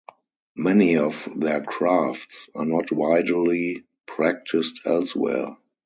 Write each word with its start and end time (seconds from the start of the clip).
Many 0.55 0.97
of 0.97 1.29
their 1.35 1.61
crafts 1.61 2.49
are 2.55 2.65
not 2.65 2.91
widely 2.91 3.83
practised 4.07 4.81
elsewhere. 4.83 5.57